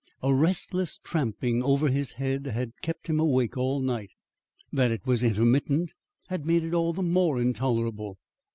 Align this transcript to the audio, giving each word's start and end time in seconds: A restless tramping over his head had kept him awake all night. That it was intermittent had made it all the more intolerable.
A 0.23 0.33
restless 0.33 0.97
tramping 1.03 1.61
over 1.61 1.87
his 1.89 2.13
head 2.13 2.47
had 2.47 2.71
kept 2.81 3.05
him 3.05 3.19
awake 3.19 3.55
all 3.55 3.79
night. 3.79 4.09
That 4.73 4.89
it 4.89 5.05
was 5.05 5.21
intermittent 5.21 5.93
had 6.27 6.43
made 6.43 6.63
it 6.63 6.73
all 6.73 6.91
the 6.91 7.03
more 7.03 7.39
intolerable. 7.39 8.17